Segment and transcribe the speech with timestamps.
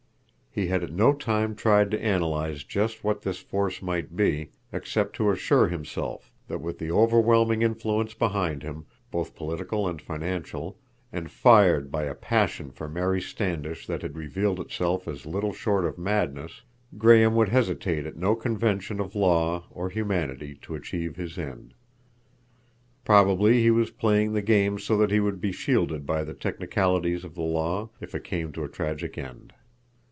[0.53, 5.15] He had at no time tried to analyze just what this force might be, except
[5.15, 10.77] to assure himself that with the overwhelming influence behind him, both political and financial,
[11.13, 15.85] and fired by a passion for Mary Standish that had revealed itself as little short
[15.85, 16.63] of madness,
[16.97, 21.73] Graham would hesitate at no convention of law or humanity to achieve his end.
[23.05, 27.23] Probably he was playing the game so that he would be shielded by the technicalities
[27.23, 29.53] of the law, if it came to a tragic end.